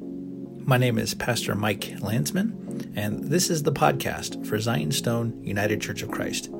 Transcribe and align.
My 0.00 0.78
name 0.78 0.98
is 0.98 1.14
Pastor 1.14 1.54
Mike 1.54 1.94
Landsman, 2.00 2.92
and 2.96 3.24
this 3.24 3.50
is 3.50 3.62
the 3.62 3.72
podcast 3.72 4.46
for 4.46 4.58
Zion 4.58 4.92
Stone 4.92 5.44
United 5.44 5.80
Church 5.80 6.02
of 6.02 6.10
Christ. 6.10 6.50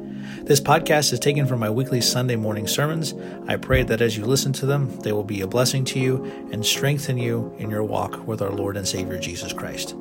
This 0.42 0.60
podcast 0.60 1.12
is 1.12 1.18
taken 1.18 1.46
from 1.46 1.60
my 1.60 1.70
weekly 1.70 2.00
Sunday 2.00 2.36
morning 2.36 2.66
sermons. 2.66 3.14
I 3.48 3.56
pray 3.56 3.82
that 3.82 4.00
as 4.00 4.16
you 4.16 4.24
listen 4.24 4.52
to 4.54 4.66
them, 4.66 4.94
they 5.00 5.12
will 5.12 5.24
be 5.24 5.40
a 5.40 5.46
blessing 5.46 5.84
to 5.86 5.98
you 5.98 6.24
and 6.52 6.64
strengthen 6.64 7.18
you 7.18 7.54
in 7.58 7.70
your 7.70 7.82
walk 7.82 8.26
with 8.26 8.40
our 8.40 8.52
Lord 8.52 8.76
and 8.76 8.86
Savior 8.86 9.18
Jesus 9.18 9.52
Christ. 9.52 9.96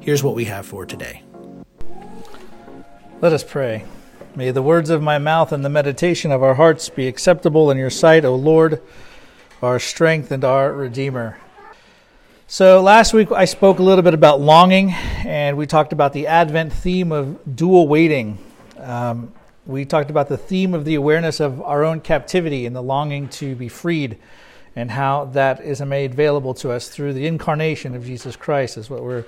Here's 0.00 0.22
what 0.22 0.34
we 0.34 0.46
have 0.46 0.66
for 0.66 0.84
today. 0.84 1.22
Let 3.20 3.32
us 3.32 3.44
pray. 3.44 3.84
May 4.34 4.50
the 4.50 4.62
words 4.62 4.90
of 4.90 5.02
my 5.02 5.18
mouth 5.18 5.52
and 5.52 5.64
the 5.64 5.68
meditation 5.68 6.32
of 6.32 6.42
our 6.42 6.54
hearts 6.54 6.88
be 6.88 7.06
acceptable 7.06 7.70
in 7.70 7.78
your 7.78 7.90
sight, 7.90 8.24
O 8.24 8.34
Lord, 8.34 8.82
our 9.62 9.78
strength 9.78 10.32
and 10.32 10.44
our 10.44 10.72
Redeemer. 10.72 11.38
So, 12.54 12.80
last 12.80 13.12
week 13.12 13.32
I 13.32 13.46
spoke 13.46 13.80
a 13.80 13.82
little 13.82 14.02
bit 14.02 14.14
about 14.14 14.40
longing, 14.40 14.92
and 14.92 15.56
we 15.56 15.66
talked 15.66 15.92
about 15.92 16.12
the 16.12 16.28
Advent 16.28 16.72
theme 16.72 17.10
of 17.10 17.56
dual 17.56 17.88
waiting. 17.88 18.38
Um, 18.78 19.32
we 19.66 19.84
talked 19.84 20.08
about 20.08 20.28
the 20.28 20.36
theme 20.36 20.72
of 20.72 20.84
the 20.84 20.94
awareness 20.94 21.40
of 21.40 21.60
our 21.60 21.82
own 21.82 22.00
captivity 22.00 22.64
and 22.64 22.76
the 22.76 22.80
longing 22.80 23.28
to 23.30 23.56
be 23.56 23.68
freed, 23.68 24.18
and 24.76 24.88
how 24.88 25.24
that 25.32 25.62
is 25.62 25.80
made 25.80 26.12
available 26.12 26.54
to 26.54 26.70
us 26.70 26.88
through 26.88 27.14
the 27.14 27.26
incarnation 27.26 27.96
of 27.96 28.04
Jesus 28.04 28.36
Christ, 28.36 28.78
is 28.78 28.88
what 28.88 29.02
we're 29.02 29.24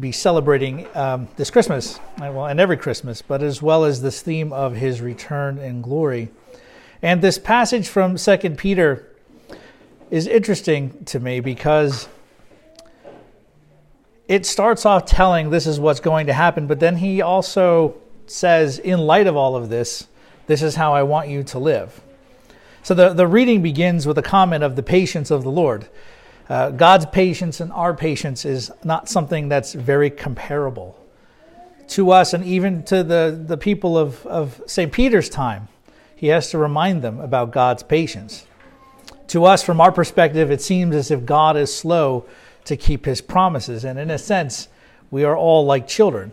be 0.00 0.10
celebrating 0.10 0.88
um, 0.96 1.28
this 1.36 1.52
Christmas, 1.52 2.00
well, 2.18 2.46
and 2.46 2.58
every 2.58 2.76
Christmas, 2.76 3.22
but 3.22 3.44
as 3.44 3.62
well 3.62 3.84
as 3.84 4.02
this 4.02 4.22
theme 4.22 4.52
of 4.52 4.74
his 4.74 5.00
return 5.00 5.58
in 5.58 5.82
glory. 5.82 6.30
And 7.00 7.22
this 7.22 7.38
passage 7.38 7.86
from 7.86 8.18
Second 8.18 8.58
Peter 8.58 9.08
is 10.10 10.26
interesting 10.26 11.04
to 11.04 11.20
me 11.20 11.38
because 11.38 12.08
it 14.28 14.46
starts 14.46 14.86
off 14.86 15.04
telling 15.04 15.50
this 15.50 15.66
is 15.66 15.78
what's 15.78 16.00
going 16.00 16.26
to 16.26 16.32
happen, 16.32 16.66
but 16.66 16.80
then 16.80 16.96
he 16.96 17.20
also 17.20 17.96
says, 18.26 18.78
in 18.78 19.00
light 19.00 19.26
of 19.26 19.36
all 19.36 19.54
of 19.54 19.68
this, 19.68 20.06
this 20.46 20.62
is 20.62 20.76
how 20.76 20.94
I 20.94 21.02
want 21.02 21.28
you 21.28 21.42
to 21.44 21.58
live. 21.58 22.00
So 22.82 22.94
the, 22.94 23.12
the 23.12 23.26
reading 23.26 23.62
begins 23.62 24.06
with 24.06 24.18
a 24.18 24.22
comment 24.22 24.62
of 24.62 24.76
the 24.76 24.82
patience 24.82 25.30
of 25.30 25.42
the 25.42 25.50
Lord. 25.50 25.88
Uh, 26.48 26.70
God's 26.70 27.06
patience 27.06 27.60
and 27.60 27.72
our 27.72 27.94
patience 27.94 28.44
is 28.44 28.70
not 28.82 29.08
something 29.08 29.48
that's 29.48 29.72
very 29.72 30.10
comparable 30.10 30.98
to 31.88 32.10
us 32.10 32.34
and 32.34 32.44
even 32.44 32.82
to 32.84 33.02
the, 33.02 33.42
the 33.46 33.56
people 33.56 33.96
of, 33.96 34.24
of 34.26 34.62
St. 34.66 34.92
Peter's 34.92 35.28
time. 35.28 35.68
He 36.16 36.28
has 36.28 36.50
to 36.50 36.58
remind 36.58 37.02
them 37.02 37.20
about 37.20 37.50
God's 37.50 37.82
patience. 37.82 38.46
To 39.28 39.44
us, 39.44 39.62
from 39.62 39.80
our 39.80 39.92
perspective, 39.92 40.50
it 40.50 40.60
seems 40.60 40.94
as 40.94 41.10
if 41.10 41.24
God 41.24 41.56
is 41.56 41.74
slow 41.74 42.26
to 42.64 42.76
keep 42.76 43.04
his 43.04 43.20
promises. 43.20 43.84
And 43.84 43.98
in 43.98 44.10
a 44.10 44.18
sense, 44.18 44.68
we 45.10 45.24
are 45.24 45.36
all 45.36 45.64
like 45.64 45.86
children. 45.86 46.32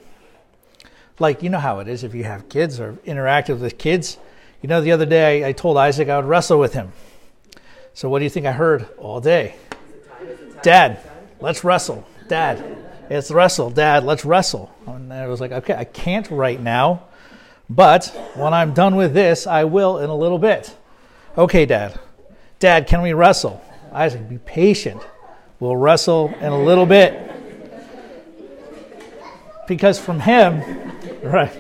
Like, 1.20 1.44
you 1.44 1.50
know 1.50 1.60
how 1.60 1.80
it 1.80 1.88
is 1.88 2.04
if 2.04 2.16
you 2.16 2.24
have 2.24 2.50
kids 2.50 2.80
or 2.80 2.94
interactive 3.06 3.60
with 3.60 3.78
kids. 3.78 4.18
You 4.62 4.70
know, 4.70 4.82
the 4.82 4.92
other 4.92 5.06
day 5.06 5.44
I, 5.44 5.50
I 5.50 5.52
told 5.52 5.78
Isaac 5.78 6.10
I 6.10 6.18
would 6.18 6.26
wrestle 6.26 6.60
with 6.60 6.74
him. 6.74 6.92
So, 7.94 8.10
what 8.10 8.20
do 8.20 8.24
you 8.24 8.30
think 8.30 8.46
I 8.46 8.54
heard 8.54 8.88
all 8.98 9.20
day? 9.20 9.56
Dad, 10.64 11.00
let's 11.40 11.64
wrestle. 11.64 12.08
Dad, 12.28 12.64
it's 13.10 13.30
wrestle. 13.30 13.70
Dad, 13.70 14.04
let's 14.04 14.24
wrestle. 14.24 14.74
And 14.88 15.12
I 15.12 15.28
was 15.28 15.42
like, 15.42 15.52
okay, 15.52 15.76
I 15.76 15.84
can't 15.84 16.30
right 16.32 16.60
now, 16.60 17.04
but 17.70 18.06
when 18.36 18.54
I'm 18.54 18.74
done 18.74 18.96
with 18.96 19.14
this, 19.14 19.46
I 19.46 19.66
will 19.66 20.00
in 20.00 20.10
a 20.10 20.16
little 20.16 20.40
bit. 20.40 20.76
Okay, 21.38 21.66
Dad. 21.66 22.00
Dad, 22.60 22.88
can 22.88 23.02
we 23.02 23.14
wrestle? 23.14 23.62
Isaac, 23.92 24.30
be 24.30 24.38
patient. 24.38 25.02
We'll 25.62 25.78
wrestle 25.78 26.34
in 26.40 26.52
a 26.52 26.60
little 26.60 26.88
bit. 26.88 27.32
Because 29.68 30.00
from 30.00 30.20
him, 30.20 30.64
right, 31.24 31.54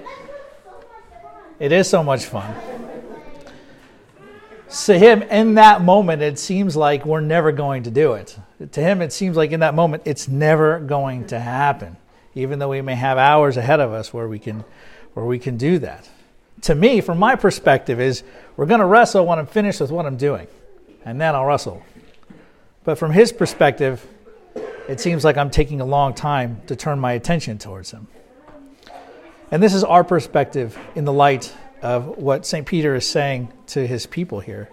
it 1.59 1.71
is 1.71 1.87
so 1.87 2.03
much 2.03 2.25
fun. 2.25 2.51
To 4.85 4.97
him 4.97 5.21
in 5.21 5.53
that 5.53 5.83
moment 5.83 6.23
it 6.23 6.39
seems 6.39 6.75
like 6.75 7.05
we're 7.05 7.21
never 7.21 7.51
going 7.51 7.83
to 7.83 7.91
do 7.91 8.13
it. 8.13 8.35
To 8.71 8.81
him 8.81 9.03
it 9.03 9.13
seems 9.13 9.37
like 9.37 9.51
in 9.51 9.59
that 9.59 9.75
moment 9.75 10.01
it's 10.05 10.27
never 10.27 10.79
going 10.79 11.27
to 11.27 11.39
happen 11.39 11.95
even 12.33 12.57
though 12.57 12.69
we 12.69 12.81
may 12.81 12.95
have 12.95 13.17
hours 13.19 13.55
ahead 13.55 13.79
of 13.79 13.91
us 13.91 14.11
where 14.13 14.27
we 14.27 14.39
can 14.39 14.63
where 15.13 15.25
we 15.25 15.37
can 15.37 15.57
do 15.57 15.77
that. 15.77 16.09
To 16.61 16.73
me 16.73 17.01
from 17.01 17.19
my 17.19 17.35
perspective 17.35 17.99
is 17.99 18.23
we're 18.57 18.65
going 18.65 18.79
to 18.79 18.85
wrestle 18.85 19.27
when 19.27 19.37
i'm 19.37 19.45
finished 19.45 19.81
with 19.81 19.91
what 19.91 20.05
i'm 20.05 20.17
doing 20.17 20.47
and 21.05 21.19
then 21.19 21.35
i'll 21.35 21.45
wrestle 21.45 21.83
but 22.83 22.97
from 22.97 23.11
his 23.11 23.31
perspective 23.31 24.05
it 24.87 24.99
seems 24.99 25.23
like 25.23 25.37
i'm 25.37 25.49
taking 25.49 25.81
a 25.81 25.85
long 25.85 26.13
time 26.13 26.61
to 26.67 26.75
turn 26.75 26.99
my 26.99 27.13
attention 27.13 27.57
towards 27.57 27.91
him 27.91 28.07
and 29.51 29.61
this 29.61 29.73
is 29.73 29.83
our 29.83 30.03
perspective 30.05 30.79
in 30.95 31.03
the 31.03 31.11
light 31.11 31.53
of 31.81 32.17
what 32.17 32.45
St. 32.45 32.65
Peter 32.65 32.95
is 32.95 33.05
saying 33.05 33.51
to 33.67 33.85
his 33.85 34.05
people 34.05 34.39
here. 34.39 34.69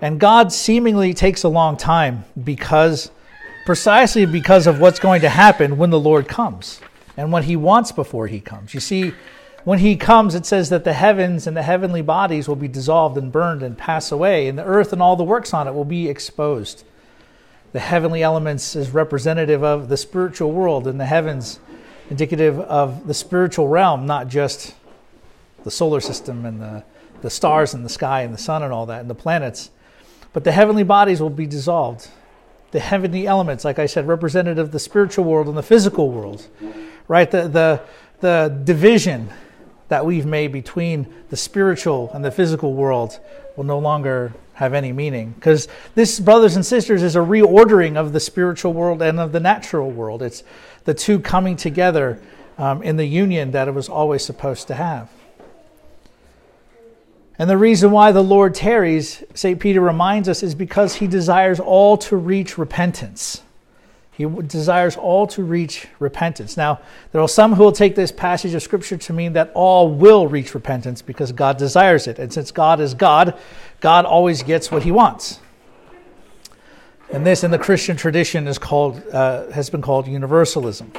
And 0.00 0.18
God 0.18 0.50
seemingly 0.50 1.12
takes 1.12 1.42
a 1.42 1.48
long 1.48 1.76
time 1.76 2.24
because, 2.42 3.10
precisely 3.66 4.24
because 4.24 4.66
of 4.66 4.80
what's 4.80 4.98
going 4.98 5.20
to 5.20 5.28
happen 5.28 5.76
when 5.76 5.90
the 5.90 6.00
Lord 6.00 6.26
comes 6.26 6.80
and 7.18 7.30
what 7.30 7.44
he 7.44 7.54
wants 7.54 7.92
before 7.92 8.28
he 8.28 8.40
comes. 8.40 8.72
You 8.72 8.80
see, 8.80 9.12
when 9.64 9.80
he 9.80 9.96
comes, 9.96 10.34
it 10.34 10.46
says 10.46 10.70
that 10.70 10.84
the 10.84 10.92
heavens 10.92 11.46
and 11.46 11.56
the 11.56 11.62
heavenly 11.62 12.02
bodies 12.02 12.48
will 12.48 12.56
be 12.56 12.68
dissolved 12.68 13.16
and 13.18 13.30
burned 13.30 13.62
and 13.62 13.76
pass 13.76 14.10
away, 14.10 14.48
and 14.48 14.58
the 14.58 14.64
earth 14.64 14.92
and 14.92 15.02
all 15.02 15.16
the 15.16 15.24
works 15.24 15.52
on 15.52 15.68
it 15.68 15.74
will 15.74 15.84
be 15.84 16.08
exposed. 16.08 16.84
The 17.72 17.80
heavenly 17.80 18.22
elements 18.22 18.74
is 18.74 18.90
representative 18.90 19.62
of 19.62 19.88
the 19.88 19.96
spiritual 19.96 20.52
world, 20.52 20.86
and 20.86 20.98
the 20.98 21.06
heavens 21.06 21.60
indicative 22.08 22.58
of 22.58 23.06
the 23.06 23.14
spiritual 23.14 23.68
realm, 23.68 24.06
not 24.06 24.28
just 24.28 24.74
the 25.62 25.70
solar 25.70 26.00
system 26.00 26.44
and 26.44 26.60
the, 26.60 26.82
the 27.20 27.30
stars 27.30 27.74
and 27.74 27.84
the 27.84 27.88
sky 27.88 28.22
and 28.22 28.34
the 28.34 28.38
sun 28.38 28.62
and 28.62 28.72
all 28.72 28.86
that 28.86 29.00
and 29.00 29.10
the 29.10 29.14
planets. 29.14 29.70
But 30.32 30.44
the 30.44 30.52
heavenly 30.52 30.82
bodies 30.82 31.20
will 31.20 31.30
be 31.30 31.46
dissolved. 31.46 32.08
The 32.72 32.80
heavenly 32.80 33.26
elements, 33.26 33.64
like 33.64 33.78
I 33.78 33.86
said, 33.86 34.06
representative 34.06 34.66
of 34.66 34.72
the 34.72 34.78
spiritual 34.78 35.24
world 35.24 35.48
and 35.48 35.56
the 35.56 35.62
physical 35.62 36.10
world, 36.10 36.46
right? 37.08 37.30
The, 37.30 37.48
the, 37.48 37.82
the 38.20 38.60
division 38.64 39.30
that 39.90 40.06
we've 40.06 40.24
made 40.24 40.52
between 40.52 41.12
the 41.28 41.36
spiritual 41.36 42.10
and 42.14 42.24
the 42.24 42.30
physical 42.30 42.74
world 42.74 43.20
will 43.56 43.64
no 43.64 43.78
longer 43.78 44.32
have 44.54 44.72
any 44.72 44.92
meaning. 44.92 45.32
Because 45.32 45.68
this, 45.94 46.20
brothers 46.20 46.54
and 46.54 46.64
sisters, 46.64 47.02
is 47.02 47.16
a 47.16 47.20
reordering 47.20 47.96
of 47.96 48.12
the 48.12 48.20
spiritual 48.20 48.72
world 48.72 49.02
and 49.02 49.18
of 49.20 49.32
the 49.32 49.40
natural 49.40 49.90
world. 49.90 50.22
It's 50.22 50.44
the 50.84 50.94
two 50.94 51.18
coming 51.18 51.56
together 51.56 52.20
um, 52.56 52.82
in 52.82 52.96
the 52.96 53.04
union 53.04 53.50
that 53.50 53.68
it 53.68 53.74
was 53.74 53.88
always 53.88 54.24
supposed 54.24 54.68
to 54.68 54.74
have. 54.74 55.10
And 57.36 57.50
the 57.50 57.58
reason 57.58 57.90
why 57.90 58.12
the 58.12 58.22
Lord 58.22 58.54
tarries, 58.54 59.24
St. 59.34 59.58
Peter 59.58 59.80
reminds 59.80 60.28
us, 60.28 60.42
is 60.42 60.54
because 60.54 60.96
he 60.96 61.06
desires 61.06 61.58
all 61.58 61.96
to 61.98 62.16
reach 62.16 62.58
repentance. 62.58 63.42
He 64.20 64.26
desires 64.42 64.98
all 64.98 65.26
to 65.28 65.42
reach 65.42 65.86
repentance. 65.98 66.54
Now, 66.54 66.80
there 67.10 67.22
are 67.22 67.28
some 67.28 67.54
who 67.54 67.62
will 67.62 67.72
take 67.72 67.94
this 67.94 68.12
passage 68.12 68.52
of 68.52 68.62
Scripture 68.62 68.98
to 68.98 69.14
mean 69.14 69.32
that 69.32 69.50
all 69.54 69.88
will 69.88 70.26
reach 70.26 70.52
repentance 70.52 71.00
because 71.00 71.32
God 71.32 71.56
desires 71.56 72.06
it. 72.06 72.18
And 72.18 72.30
since 72.30 72.50
God 72.50 72.80
is 72.80 72.92
God, 72.92 73.34
God 73.80 74.04
always 74.04 74.42
gets 74.42 74.70
what 74.70 74.82
he 74.82 74.92
wants. 74.92 75.40
And 77.10 77.26
this, 77.26 77.42
in 77.42 77.50
the 77.50 77.58
Christian 77.58 77.96
tradition, 77.96 78.46
is 78.46 78.58
called, 78.58 79.02
uh, 79.10 79.50
has 79.52 79.70
been 79.70 79.80
called 79.80 80.06
universalism. 80.06 80.92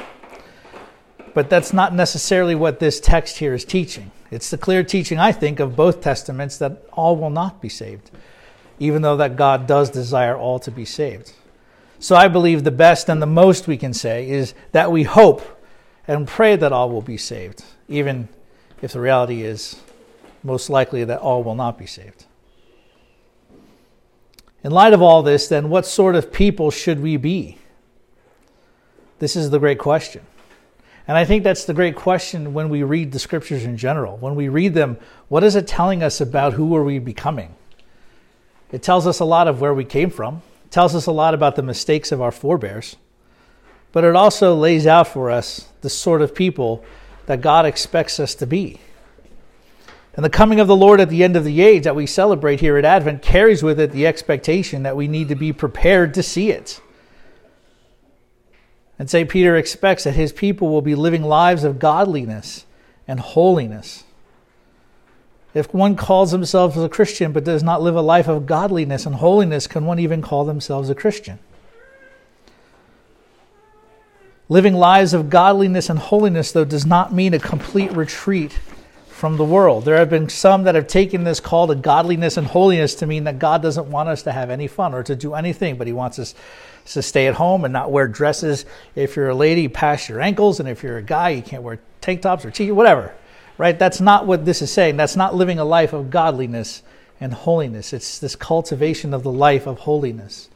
But 1.32 1.48
that's 1.48 1.72
not 1.72 1.94
necessarily 1.94 2.56
what 2.56 2.80
this 2.80 2.98
text 2.98 3.38
here 3.38 3.54
is 3.54 3.64
teaching. 3.64 4.10
It's 4.32 4.50
the 4.50 4.58
clear 4.58 4.82
teaching, 4.82 5.20
I 5.20 5.30
think, 5.30 5.60
of 5.60 5.76
both 5.76 6.00
testaments 6.00 6.58
that 6.58 6.88
all 6.92 7.14
will 7.14 7.30
not 7.30 7.62
be 7.62 7.68
saved, 7.68 8.10
even 8.80 9.02
though 9.02 9.16
that 9.18 9.36
God 9.36 9.68
does 9.68 9.90
desire 9.90 10.36
all 10.36 10.58
to 10.58 10.72
be 10.72 10.84
saved. 10.84 11.34
So 12.02 12.16
I 12.16 12.26
believe 12.26 12.64
the 12.64 12.72
best 12.72 13.08
and 13.08 13.22
the 13.22 13.26
most 13.26 13.68
we 13.68 13.76
can 13.76 13.94
say 13.94 14.28
is 14.28 14.54
that 14.72 14.90
we 14.90 15.04
hope 15.04 15.40
and 16.08 16.26
pray 16.26 16.56
that 16.56 16.72
all 16.72 16.90
will 16.90 17.00
be 17.00 17.16
saved, 17.16 17.62
even 17.88 18.28
if 18.82 18.92
the 18.92 18.98
reality 18.98 19.42
is 19.42 19.80
most 20.42 20.68
likely 20.68 21.04
that 21.04 21.20
all 21.20 21.44
will 21.44 21.54
not 21.54 21.78
be 21.78 21.86
saved. 21.86 22.26
In 24.64 24.72
light 24.72 24.94
of 24.94 25.00
all 25.00 25.22
this, 25.22 25.46
then, 25.46 25.68
what 25.68 25.86
sort 25.86 26.16
of 26.16 26.32
people 26.32 26.72
should 26.72 27.00
we 27.00 27.16
be? 27.16 27.58
This 29.20 29.36
is 29.36 29.50
the 29.50 29.60
great 29.60 29.78
question. 29.78 30.26
And 31.06 31.16
I 31.16 31.24
think 31.24 31.44
that's 31.44 31.66
the 31.66 31.74
great 31.74 31.94
question 31.94 32.52
when 32.52 32.68
we 32.68 32.82
read 32.82 33.12
the 33.12 33.20
scriptures 33.20 33.62
in 33.62 33.76
general. 33.76 34.16
When 34.16 34.34
we 34.34 34.48
read 34.48 34.74
them, 34.74 34.96
what 35.28 35.44
is 35.44 35.54
it 35.54 35.68
telling 35.68 36.02
us 36.02 36.20
about 36.20 36.54
who 36.54 36.74
are 36.74 36.82
we 36.82 36.98
becoming? 36.98 37.54
It 38.72 38.82
tells 38.82 39.06
us 39.06 39.20
a 39.20 39.24
lot 39.24 39.46
of 39.46 39.60
where 39.60 39.72
we 39.72 39.84
came 39.84 40.10
from. 40.10 40.42
Tells 40.72 40.94
us 40.94 41.06
a 41.06 41.12
lot 41.12 41.34
about 41.34 41.54
the 41.54 41.62
mistakes 41.62 42.10
of 42.10 42.22
our 42.22 42.32
forebears. 42.32 42.96
But 43.92 44.04
it 44.04 44.16
also 44.16 44.56
lays 44.56 44.86
out 44.86 45.06
for 45.06 45.30
us 45.30 45.68
the 45.82 45.90
sort 45.90 46.22
of 46.22 46.34
people 46.34 46.82
that 47.26 47.42
God 47.42 47.66
expects 47.66 48.18
us 48.18 48.34
to 48.36 48.46
be. 48.46 48.80
And 50.14 50.24
the 50.24 50.30
coming 50.30 50.60
of 50.60 50.68
the 50.68 50.76
Lord 50.76 50.98
at 50.98 51.10
the 51.10 51.22
end 51.22 51.36
of 51.36 51.44
the 51.44 51.60
age 51.60 51.84
that 51.84 51.94
we 51.94 52.06
celebrate 52.06 52.60
here 52.60 52.78
at 52.78 52.86
Advent 52.86 53.20
carries 53.20 53.62
with 53.62 53.78
it 53.78 53.92
the 53.92 54.06
expectation 54.06 54.82
that 54.82 54.96
we 54.96 55.08
need 55.08 55.28
to 55.28 55.34
be 55.34 55.52
prepared 55.52 56.14
to 56.14 56.22
see 56.22 56.50
it. 56.50 56.80
And 58.98 59.10
St. 59.10 59.28
Peter 59.28 59.56
expects 59.56 60.04
that 60.04 60.14
his 60.14 60.32
people 60.32 60.70
will 60.70 60.82
be 60.82 60.94
living 60.94 61.22
lives 61.22 61.64
of 61.64 61.78
godliness 61.78 62.64
and 63.06 63.20
holiness. 63.20 64.04
If 65.54 65.74
one 65.74 65.96
calls 65.96 66.32
himself 66.32 66.76
a 66.76 66.88
Christian 66.88 67.32
but 67.32 67.44
does 67.44 67.62
not 67.62 67.82
live 67.82 67.94
a 67.94 68.00
life 68.00 68.28
of 68.28 68.46
godliness 68.46 69.04
and 69.04 69.16
holiness, 69.16 69.66
can 69.66 69.84
one 69.84 69.98
even 69.98 70.22
call 70.22 70.44
themselves 70.44 70.88
a 70.88 70.94
Christian? 70.94 71.38
Living 74.48 74.74
lives 74.74 75.14
of 75.14 75.30
godliness 75.30 75.88
and 75.88 75.98
holiness, 75.98 76.52
though, 76.52 76.64
does 76.64 76.84
not 76.84 77.12
mean 77.12 77.32
a 77.32 77.38
complete 77.38 77.92
retreat 77.92 78.58
from 79.08 79.36
the 79.36 79.44
world. 79.44 79.84
There 79.84 79.96
have 79.96 80.10
been 80.10 80.28
some 80.28 80.64
that 80.64 80.74
have 80.74 80.88
taken 80.88 81.24
this 81.24 81.38
call 81.38 81.68
to 81.68 81.74
godliness 81.74 82.36
and 82.36 82.46
holiness 82.46 82.94
to 82.96 83.06
mean 83.06 83.24
that 83.24 83.38
God 83.38 83.62
doesn't 83.62 83.90
want 83.90 84.08
us 84.08 84.22
to 84.24 84.32
have 84.32 84.50
any 84.50 84.66
fun 84.66 84.94
or 84.94 85.02
to 85.04 85.14
do 85.14 85.34
anything, 85.34 85.76
but 85.76 85.86
He 85.86 85.92
wants 85.92 86.18
us 86.18 86.34
to 86.86 87.02
stay 87.02 87.28
at 87.28 87.34
home 87.34 87.64
and 87.64 87.72
not 87.72 87.92
wear 87.92 88.08
dresses. 88.08 88.66
If 88.94 89.16
you're 89.16 89.28
a 89.28 89.34
lady, 89.34 89.68
past 89.68 90.08
your 90.08 90.20
ankles, 90.20 90.60
and 90.60 90.68
if 90.68 90.82
you're 90.82 90.98
a 90.98 91.02
guy, 91.02 91.30
you 91.30 91.42
can't 91.42 91.62
wear 91.62 91.78
tank 92.00 92.22
tops 92.22 92.44
or 92.44 92.50
t 92.50 92.70
whatever. 92.72 93.14
Right? 93.58 93.78
That's 93.78 94.00
not 94.00 94.26
what 94.26 94.44
this 94.44 94.62
is 94.62 94.72
saying. 94.72 94.96
That's 94.96 95.16
not 95.16 95.34
living 95.34 95.58
a 95.58 95.64
life 95.64 95.92
of 95.92 96.10
godliness 96.10 96.82
and 97.20 97.32
holiness. 97.32 97.92
It's 97.92 98.18
this 98.18 98.34
cultivation 98.34 99.14
of 99.14 99.22
the 99.22 99.32
life 99.32 99.66
of 99.66 99.80
holiness, 99.80 100.48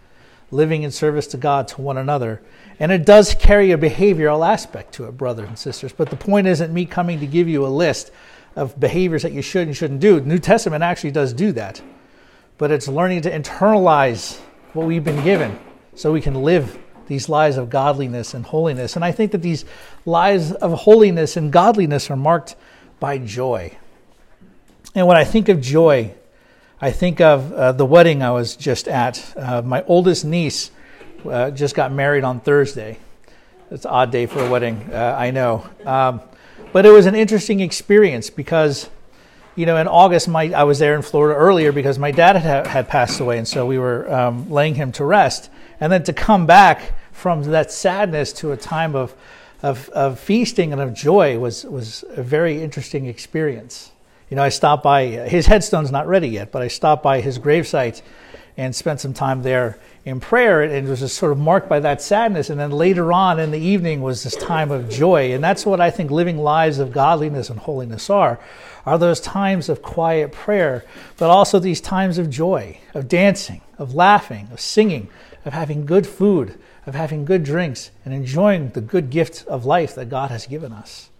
living 0.51 0.83
in 0.83 0.91
service 0.91 1.27
to 1.29 1.37
God, 1.37 1.69
to 1.69 1.81
one 1.81 1.99
another, 1.99 2.43
and 2.79 2.93
it 2.93 3.07
does 3.07 3.35
carry 3.35 3.71
a 3.71 3.79
behavioral 3.79 4.47
aspect 4.47 4.93
to 4.95 5.05
it, 5.05 5.17
brothers 5.17 5.49
and 5.49 5.59
sisters. 5.59 5.93
But 5.93 6.11
the 6.11 6.17
point 6.17 6.47
isn't 6.47 6.73
me 6.73 6.85
coming 6.85 7.21
to 7.21 7.27
give 7.27 7.49
you 7.49 7.65
a 7.65 7.69
list 7.69 8.11
of 8.55 8.79
behaviors 8.79 9.23
that 9.23 9.33
you 9.33 9.43
should 9.43 9.67
and 9.67 9.77
shouldn't 9.77 10.01
do. 10.01 10.21
The 10.21 10.27
New 10.27 10.39
Testament 10.39 10.83
actually 10.83 11.13
does 11.13 11.33
do 11.33 11.53
that. 11.53 11.81
But 12.59 12.71
it's 12.71 12.89
learning 12.89 13.23
to 13.23 13.31
internalize 13.31 14.39
what 14.73 14.87
we've 14.87 15.05
been 15.05 15.23
given 15.23 15.59
so 15.95 16.13
we 16.13 16.21
can 16.21 16.43
live 16.43 16.79
these 17.07 17.29
lives 17.29 17.57
of 17.57 17.71
godliness 17.71 18.35
and 18.35 18.45
holiness. 18.45 18.97
And 18.97 19.05
I 19.05 19.13
think 19.13 19.33
that 19.33 19.43
these 19.43 19.65
lives 20.05 20.53
of 20.53 20.73
holiness 20.73 21.37
and 21.37 21.53
godliness 21.53 22.11
are 22.11 22.17
marked 22.17 22.57
by 23.01 23.19
joy. 23.19 23.77
And 24.95 25.07
when 25.07 25.17
I 25.17 25.25
think 25.25 25.49
of 25.49 25.61
joy, 25.61 26.15
I 26.81 26.91
think 26.91 27.21
of 27.21 27.53
uh, 27.53 27.73
the 27.73 27.87
wedding 27.87 28.23
I 28.23 28.31
was 28.31 28.57
just 28.57 28.89
at. 28.89 29.33
Uh, 29.37 29.63
my 29.63 29.83
oldest 29.85 30.25
niece 30.25 30.71
uh, 31.29 31.51
just 31.51 31.75
got 31.75 31.93
married 31.93 32.25
on 32.25 32.41
Thursday. 32.41 32.99
It's 33.71 33.85
an 33.85 33.91
odd 33.91 34.13
day 34.13 34.27
for 34.27 34.45
a 34.45 34.49
wedding, 34.49 34.89
uh, 34.93 35.17
I 35.19 35.31
know. 35.31 35.67
Um, 35.85 36.21
but 36.73 36.87
it 36.87 36.91
was 36.91 37.07
an 37.07 37.15
interesting 37.15 37.61
experience 37.61 38.31
because, 38.31 38.89
you 39.57 39.67
know, 39.67 39.77
in 39.77 39.89
August, 39.89 40.29
my, 40.29 40.53
I 40.53 40.65
was 40.65 40.79
there 40.79 40.95
in 40.95 41.03
Florida 41.03 41.39
earlier 41.39 41.73
because 41.73 41.99
my 41.99 42.11
dad 42.11 42.37
had, 42.37 42.67
had 42.67 42.89
passed 42.89 43.19
away, 43.19 43.39
and 43.39 43.49
so 43.49 43.67
we 43.67 43.79
were 43.79 44.13
um, 44.13 44.51
laying 44.51 44.75
him 44.75 44.93
to 44.93 45.05
rest. 45.05 45.51
And 45.81 45.91
then 45.91 46.05
to 46.05 46.13
come 46.13 46.47
back 46.47 46.93
from 47.13 47.43
that 47.45 47.73
sadness 47.73 48.33
to 48.35 48.53
a 48.53 48.57
time 48.57 48.95
of, 48.95 49.15
of, 49.67 49.89
of 49.91 50.21
feasting 50.21 50.73
and 50.73 50.81
of 50.81 50.95
joy 50.95 51.39
was, 51.39 51.65
was 51.65 52.05
a 52.11 52.23
very 52.23 52.63
interesting 52.63 53.07
experience. 53.07 53.91
You 54.31 54.37
know, 54.37 54.43
I 54.43 54.49
stopped 54.49 54.83
by, 54.83 55.07
his 55.07 55.47
headstone's 55.47 55.91
not 55.91 56.07
ready 56.07 56.29
yet, 56.29 56.53
but 56.53 56.63
I 56.63 56.69
stopped 56.69 57.03
by 57.03 57.21
his 57.21 57.39
gravesite 57.39 58.03
and 58.57 58.75
spent 58.75 59.01
some 59.01 59.13
time 59.13 59.43
there 59.43 59.79
in 60.05 60.21
prayer. 60.21 60.63
And 60.63 60.73
it 60.73 60.89
was 60.89 61.01
just 61.01 61.17
sort 61.17 61.33
of 61.33 61.39
marked 61.39 61.69
by 61.69 61.81
that 61.81 62.01
sadness. 62.01 62.49
And 62.49 62.59
then 62.59 62.71
later 62.71 63.13
on 63.13 63.41
in 63.41 63.51
the 63.51 63.59
evening 63.59 64.03
was 64.03 64.23
this 64.23 64.37
time 64.37 64.71
of 64.71 64.89
joy. 64.89 65.35
And 65.35 65.43
that's 65.43 65.67
what 65.67 65.81
i 65.81 65.91
think 65.91 66.11
living 66.11 66.39
lives 66.39 66.79
of 66.79 66.93
godliness 66.93 67.51
and 67.51 67.59
holiness 67.59 68.09
are 68.09 68.39
are 68.85 68.99
those 68.99 69.21
times 69.21 69.69
of 69.69 69.83
quiet 69.83 70.33
prayer 70.33 70.85
but 71.17 71.29
also 71.29 71.59
these 71.59 71.81
times 71.81 72.19
of 72.19 72.31
joy 72.31 72.79
of 72.95 73.09
dancing 73.09 73.61
of 73.79 73.95
laughing 73.95 74.49
of 74.53 74.61
singing 74.61 75.09
of 75.45 75.53
having 75.53 75.85
good 75.87 76.07
food 76.07 76.59
of 76.87 76.95
having 76.95 77.25
good 77.25 77.43
drinks 77.43 77.91
and 78.05 78.15
enjoying 78.15 78.71
the 78.71 78.81
good 78.81 79.11
gift 79.11 79.47
of 79.47 79.65
life 79.65 79.95
that 79.95 80.09
god 80.09 80.31
has 80.31 80.47
given 80.47 80.73
us 80.73 81.11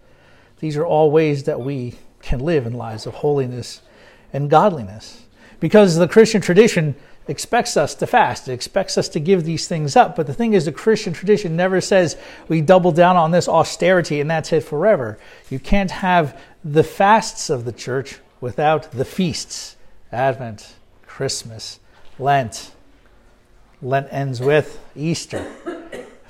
these 0.59 0.77
are 0.77 0.85
all 0.85 1.11
ways 1.11 1.43
that 1.43 1.59
we 1.59 1.95
can 2.21 2.39
live 2.39 2.65
in 2.65 2.73
lives 2.73 3.05
of 3.05 3.15
holiness 3.15 3.81
and 4.33 4.49
godliness 4.49 5.25
because 5.59 5.95
the 5.95 6.07
christian 6.07 6.41
tradition 6.41 6.95
expects 7.27 7.75
us 7.75 7.93
to 7.95 8.07
fast. 8.07 8.47
It 8.47 8.53
expects 8.53 8.97
us 8.97 9.09
to 9.09 9.19
give 9.19 9.43
these 9.43 9.67
things 9.67 9.95
up. 9.95 10.15
But 10.15 10.27
the 10.27 10.33
thing 10.33 10.53
is, 10.53 10.65
the 10.65 10.71
Christian 10.71 11.13
tradition 11.13 11.55
never 11.55 11.81
says 11.81 12.17
we 12.47 12.61
double 12.61 12.91
down 12.91 13.17
on 13.17 13.31
this 13.31 13.47
austerity 13.47 14.21
and 14.21 14.29
that's 14.29 14.53
it 14.53 14.63
forever. 14.63 15.19
You 15.49 15.59
can't 15.59 15.91
have 15.91 16.39
the 16.63 16.83
fasts 16.83 17.49
of 17.49 17.65
the 17.65 17.71
church 17.71 18.19
without 18.39 18.91
the 18.91 19.05
feasts 19.05 19.75
Advent, 20.11 20.75
Christmas, 21.05 21.79
Lent. 22.17 22.71
Lent 23.81 24.07
ends 24.11 24.39
with 24.39 24.79
Easter 24.95 25.45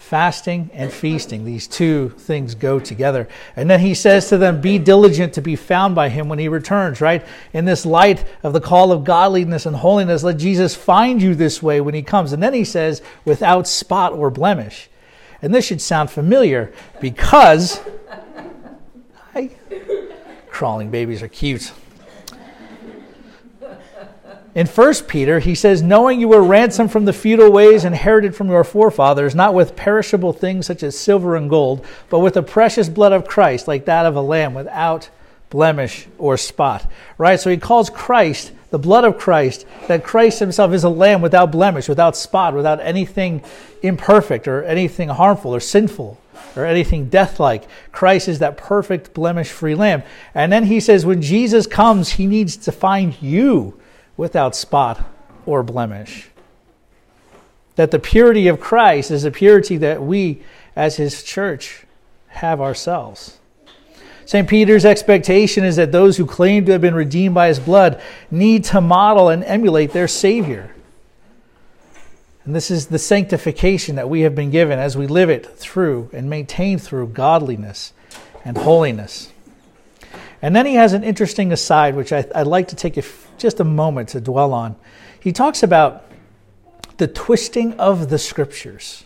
fasting 0.08 0.70
and 0.74 0.92
feasting. 0.92 1.44
These 1.44 1.68
two 1.68 2.10
things 2.18 2.56
go 2.56 2.80
together. 2.80 3.28
And 3.58 3.70
then 3.70 3.82
he 3.82 3.94
says 3.94 4.30
to 4.30 4.38
them, 4.38 4.62
Be 4.62 4.80
diligent 4.80 5.34
to 5.34 5.42
be 5.42 5.58
found 5.58 5.96
by 5.96 6.08
him 6.08 6.30
when 6.30 6.40
he 6.40 6.48
returns, 6.48 7.02
right? 7.02 7.26
In 7.52 7.66
this 7.66 7.86
light 7.86 8.24
of 8.42 8.54
the 8.54 8.62
call 8.62 8.94
of 8.94 9.04
godliness 9.04 9.66
and 9.66 9.76
holiness, 9.76 10.24
let 10.24 10.38
Jesus 10.38 10.76
find 10.76 11.22
you 11.22 11.36
this 11.36 11.62
way 11.62 11.82
when 11.82 11.94
he 11.94 12.02
comes. 12.02 12.32
And 12.32 12.42
then 12.42 12.54
he 12.54 12.64
says, 12.64 13.02
Without 13.26 13.68
spot 13.68 14.14
or 14.14 14.32
blemish. 14.32 14.90
And 15.42 15.54
this 15.54 15.66
should 15.66 15.82
sound 15.82 16.10
familiar 16.10 16.72
because 17.02 17.82
I, 19.36 19.52
crawling 20.50 20.90
babies 20.90 21.22
are 21.22 21.28
cute. 21.28 21.74
In 24.57 24.65
1 24.65 24.94
Peter, 25.04 25.38
he 25.38 25.54
says, 25.54 25.83
Knowing 25.83 26.19
you 26.19 26.30
were 26.30 26.42
ransomed 26.42 26.92
from 26.92 27.06
the 27.06 27.13
futile 27.13 27.51
ways 27.51 27.86
inherited 27.86 28.36
from 28.36 28.50
your 28.50 28.63
forefathers, 28.63 29.36
not 29.36 29.54
with 29.54 29.75
perishable 29.75 30.33
things 30.33 30.65
such 30.65 30.81
as 30.81 30.98
silver 30.98 31.36
and 31.36 31.48
gold, 31.48 31.86
but 32.09 32.21
with 32.21 32.33
the 32.33 32.42
precious 32.42 32.89
blood 32.89 33.12
of 33.12 33.27
Christ, 33.27 33.68
like 33.68 33.86
that 33.86 34.07
of 34.07 34.15
a 34.15 34.21
lamb, 34.21 34.56
without 34.56 35.12
blemish 35.51 36.07
or 36.18 36.38
spot. 36.38 36.89
Right? 37.19 37.39
So 37.39 37.51
he 37.51 37.57
calls 37.57 37.92
Christ, 37.92 38.51
the 38.71 38.80
blood 38.80 39.04
of 39.04 39.19
Christ, 39.19 39.68
that 39.88 40.04
Christ 40.04 40.39
himself 40.39 40.74
is 40.74 40.83
a 40.83 40.89
lamb 40.89 41.21
without 41.21 41.51
blemish, 41.51 41.88
without 41.88 42.18
spot, 42.18 42.56
without 42.56 42.80
anything 42.80 43.44
imperfect 43.83 44.48
or 44.48 44.63
anything 44.63 45.09
harmful 45.09 45.54
or 45.54 45.59
sinful 45.59 46.19
or 46.56 46.65
anything 46.65 47.09
death 47.09 47.39
like. 47.39 47.65
Christ 47.92 48.27
is 48.27 48.39
that 48.39 48.57
perfect 48.57 49.13
blemish 49.13 49.51
free 49.51 49.75
lamb. 49.75 50.01
And 50.33 50.51
then 50.51 50.63
he 50.63 50.80
says, 50.80 51.06
when 51.06 51.21
Jesus 51.21 51.68
comes, 51.68 52.13
he 52.13 52.25
needs 52.25 52.57
to 52.57 52.71
find 52.71 53.21
you 53.21 53.80
without 54.18 54.56
spot 54.56 55.06
or 55.46 55.64
blemish. 55.64 56.30
That 57.75 57.92
the 57.92 58.00
purity 58.00 58.48
of 58.48 58.60
Christ 58.60 59.12
is 59.12 59.24
a 59.24 59.31
purity 59.31 59.78
that 59.78 60.02
we, 60.02 60.42
as 60.76 60.97
his 60.97 61.24
church, 61.24 61.86
have 62.28 62.59
ourselves. 62.59 63.38
St. 64.26 64.50
Peter's 64.50 64.83
expectation 64.83 65.64
is 65.64 65.78
that 65.78 65.94
those 65.94 66.18
who 66.18 66.26
claim 66.26 66.66
to 66.66 66.74
have 66.74 66.81
been 66.81 66.95
redeemed 66.95 67.33
by 67.33 67.47
his 67.47 67.59
blood 67.59 68.02
need 68.30 68.66
to 68.66 68.81
model 68.81 69.30
and 69.30 69.44
emulate 69.45 69.94
their 69.94 70.07
Savior. 70.07 70.76
And 72.44 72.56
this 72.56 72.69
is 72.69 72.88
the 72.88 73.00
sanctification 73.00 73.95
that 73.95 74.09
we 74.09 74.21
have 74.21 74.36
been 74.36 74.52
given 74.52 74.80
as 74.80 74.97
we 74.97 75.07
live 75.07 75.30
it 75.30 75.45
through 75.45 76.09
and 76.12 76.30
maintain 76.30 76.78
through 76.78 77.07
godliness 77.07 77.94
and 78.44 78.57
holiness. 78.57 79.31
And 80.42 80.56
then 80.56 80.66
he 80.66 80.76
has 80.76 80.94
an 80.94 81.04
interesting 81.04 81.52
aside, 81.52 81.95
which 81.95 82.12
I, 82.12 82.26
would 82.36 82.47
like 82.47 82.69
to 82.69 82.76
take 82.76 82.97
a, 82.97 83.04
just 83.38 83.60
a 83.60 83.64
moment 83.64 84.10
to 84.10 84.22
dwell 84.22 84.54
on. 84.54 84.76
He 85.20 85.32
talks 85.32 85.64
about 85.64 86.06
the 86.98 87.08
twisting 87.08 87.74
of 87.80 88.10
the 88.10 88.18
scriptures. 88.18 89.04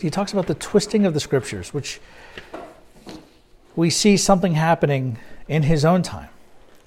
He 0.00 0.10
talks 0.10 0.32
about 0.32 0.46
the 0.46 0.54
twisting 0.54 1.06
of 1.06 1.14
the 1.14 1.20
scriptures, 1.20 1.72
which 1.72 2.00
we 3.76 3.90
see 3.90 4.16
something 4.16 4.54
happening 4.54 5.18
in 5.48 5.64
his 5.64 5.84
own 5.84 6.02
time. 6.02 6.28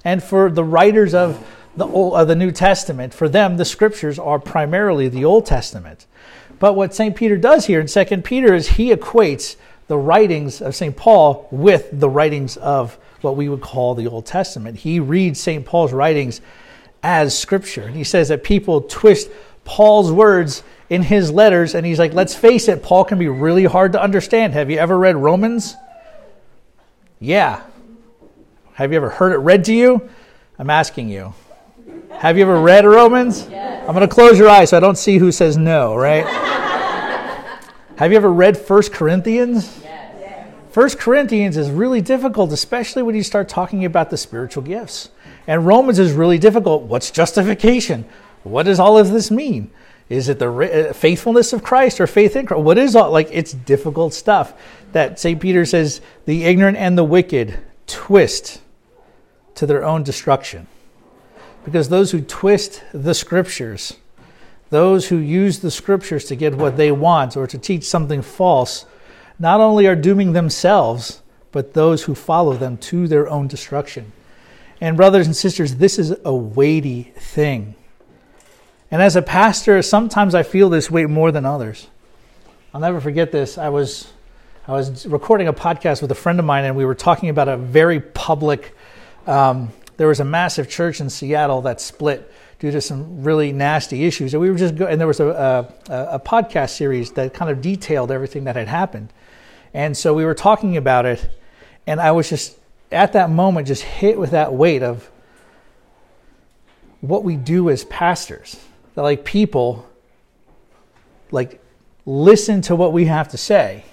And 0.03 0.23
for 0.23 0.49
the 0.49 0.63
writers 0.63 1.13
of 1.13 1.45
the, 1.75 1.85
Old, 1.85 2.15
of 2.15 2.27
the 2.27 2.35
New 2.35 2.51
Testament, 2.51 3.13
for 3.13 3.29
them, 3.29 3.57
the 3.57 3.65
scriptures 3.65 4.17
are 4.19 4.39
primarily 4.39 5.07
the 5.07 5.23
Old 5.23 5.45
Testament. 5.45 6.07
But 6.57 6.73
what 6.73 6.93
St. 6.93 7.15
Peter 7.15 7.37
does 7.37 7.67
here 7.67 7.79
in 7.79 7.87
2 7.87 8.21
Peter 8.21 8.53
is 8.53 8.69
he 8.69 8.91
equates 8.91 9.55
the 9.87 9.97
writings 9.97 10.61
of 10.61 10.75
St. 10.75 10.95
Paul 10.95 11.47
with 11.51 11.87
the 11.91 12.09
writings 12.09 12.57
of 12.57 12.97
what 13.21 13.35
we 13.35 13.49
would 13.49 13.61
call 13.61 13.95
the 13.95 14.07
Old 14.07 14.25
Testament. 14.25 14.79
He 14.79 14.99
reads 14.99 15.39
St. 15.39 15.65
Paul's 15.65 15.93
writings 15.93 16.41
as 17.03 17.37
scripture. 17.37 17.83
And 17.83 17.95
he 17.95 18.03
says 18.03 18.29
that 18.29 18.43
people 18.43 18.81
twist 18.81 19.29
Paul's 19.63 20.11
words 20.11 20.63
in 20.89 21.03
his 21.03 21.31
letters, 21.31 21.75
and 21.75 21.85
he's 21.85 21.99
like, 21.99 22.13
let's 22.13 22.35
face 22.35 22.67
it, 22.67 22.81
Paul 22.81 23.05
can 23.05 23.19
be 23.19 23.27
really 23.27 23.65
hard 23.65 23.93
to 23.93 24.01
understand. 24.01 24.53
Have 24.53 24.71
you 24.71 24.77
ever 24.77 24.97
read 24.97 25.15
Romans? 25.15 25.75
Yeah. 27.19 27.61
Have 28.73 28.91
you 28.91 28.97
ever 28.97 29.09
heard 29.09 29.33
it 29.33 29.37
read 29.37 29.65
to 29.65 29.73
you? 29.73 30.09
I'm 30.57 30.69
asking 30.69 31.09
you. 31.09 31.33
Have 32.11 32.37
you 32.37 32.43
ever 32.43 32.59
read 32.59 32.85
Romans? 32.85 33.47
Yes. 33.49 33.85
I'm 33.87 33.93
going 33.95 34.07
to 34.07 34.13
close 34.13 34.39
your 34.39 34.49
eyes 34.49 34.71
so 34.71 34.77
I 34.77 34.79
don't 34.79 34.97
see 34.97 35.17
who 35.17 35.31
says 35.31 35.57
no, 35.57 35.95
right? 35.95 36.25
Have 37.97 38.11
you 38.11 38.17
ever 38.17 38.31
read 38.31 38.57
First 38.57 38.93
Corinthians? 38.93 39.83
First 40.79 40.97
Corinthians 40.97 41.57
is 41.57 41.69
really 41.69 41.99
difficult, 41.99 42.53
especially 42.53 43.03
when 43.03 43.13
you 43.13 43.21
start 43.21 43.49
talking 43.49 43.83
about 43.83 44.09
the 44.09 44.15
spiritual 44.15 44.63
gifts. 44.63 45.09
And 45.45 45.65
Romans 45.65 45.99
is 45.99 46.13
really 46.13 46.37
difficult. 46.37 46.83
What's 46.83 47.11
justification? 47.11 48.05
What 48.43 48.63
does 48.63 48.79
all 48.79 48.97
of 48.97 49.11
this 49.11 49.29
mean? 49.29 49.71
Is 50.07 50.29
it 50.29 50.39
the 50.39 50.49
uh, 50.49 50.93
faithfulness 50.93 51.51
of 51.51 51.63
Christ 51.63 51.99
or 51.99 52.07
faith 52.07 52.37
in 52.37 52.45
Christ? 52.45 52.63
What 52.63 52.77
is 52.77 52.95
all 52.95 53.11
like? 53.11 53.27
It's 53.29 53.51
difficult 53.51 54.13
stuff 54.13 54.53
that 54.93 55.19
St. 55.19 55.41
Peter 55.41 55.65
says 55.65 55.99
the 56.23 56.45
ignorant 56.45 56.77
and 56.77 56.97
the 56.97 57.03
wicked 57.03 57.59
twist 57.85 58.61
to 59.55 59.65
their 59.65 59.83
own 59.83 60.03
destruction. 60.03 60.65
Because 61.65 61.89
those 61.89 62.11
who 62.11 62.21
twist 62.21 62.85
the 62.93 63.13
scriptures, 63.13 63.97
those 64.69 65.09
who 65.09 65.17
use 65.17 65.59
the 65.59 65.71
scriptures 65.71 66.23
to 66.23 66.37
get 66.37 66.55
what 66.55 66.77
they 66.77 66.89
want 66.89 67.35
or 67.35 67.47
to 67.47 67.57
teach 67.57 67.83
something 67.83 68.21
false, 68.21 68.85
not 69.39 69.61
only 69.61 69.87
are 69.87 69.95
dooming 69.95 70.33
themselves, 70.33 71.21
but 71.51 71.73
those 71.73 72.03
who 72.03 72.13
follow 72.13 72.53
them 72.53 72.77
to 72.77 73.07
their 73.07 73.27
own 73.27 73.47
destruction. 73.47 74.11
And, 74.81 74.95
brothers 74.95 75.25
and 75.25 75.35
sisters, 75.35 75.75
this 75.75 75.97
is 75.97 76.15
a 76.23 76.33
weighty 76.33 77.03
thing. 77.17 77.75
And 78.91 79.01
as 79.01 79.15
a 79.15 79.21
pastor, 79.21 79.81
sometimes 79.81 80.35
I 80.35 80.43
feel 80.43 80.69
this 80.69 80.89
weight 80.89 81.09
more 81.09 81.31
than 81.31 81.45
others. 81.45 81.87
I'll 82.73 82.81
never 82.81 83.01
forget 83.01 83.31
this. 83.31 83.57
I 83.57 83.69
was, 83.69 84.11
I 84.67 84.73
was 84.73 85.05
recording 85.05 85.47
a 85.47 85.53
podcast 85.53 86.01
with 86.01 86.11
a 86.11 86.15
friend 86.15 86.39
of 86.39 86.45
mine, 86.45 86.65
and 86.65 86.75
we 86.75 86.85
were 86.85 86.95
talking 86.95 87.29
about 87.29 87.47
a 87.47 87.57
very 87.57 87.99
public. 87.99 88.75
Um, 89.27 89.71
there 89.97 90.07
was 90.07 90.19
a 90.19 90.25
massive 90.25 90.69
church 90.69 91.01
in 91.01 91.09
Seattle 91.09 91.61
that 91.63 91.81
split 91.81 92.31
due 92.59 92.71
to 92.71 92.81
some 92.81 93.23
really 93.23 93.51
nasty 93.51 94.05
issues. 94.05 94.33
And 94.33 94.41
we 94.41 94.49
were 94.49 94.57
just 94.57 94.75
go- 94.75 94.85
and 94.85 94.99
there 94.99 95.07
was 95.07 95.19
a, 95.19 95.27
a, 95.89 95.93
a 96.15 96.19
podcast 96.19 96.71
series 96.71 97.11
that 97.13 97.33
kind 97.33 97.49
of 97.49 97.61
detailed 97.61 98.11
everything 98.11 98.45
that 98.45 98.55
had 98.55 98.67
happened. 98.67 99.11
And 99.73 99.95
so 99.95 100.13
we 100.13 100.25
were 100.25 100.33
talking 100.33 100.77
about 100.77 101.05
it, 101.05 101.29
and 101.85 101.99
I 101.99 102.11
was 102.11 102.29
just 102.29 102.57
at 102.91 103.13
that 103.13 103.29
moment 103.29 103.67
just 103.67 103.83
hit 103.83 104.17
with 104.17 104.31
that 104.31 104.53
weight 104.53 104.83
of 104.83 105.09
what 107.01 107.23
we 107.23 107.35
do 107.35 107.69
as 107.69 107.83
pastors. 107.85 108.59
That 108.95 109.03
like 109.03 109.23
people 109.23 109.87
like 111.31 111.61
listen 112.05 112.61
to 112.63 112.75
what 112.75 112.93
we 112.93 113.05
have 113.05 113.29
to 113.29 113.37
say. 113.37 113.85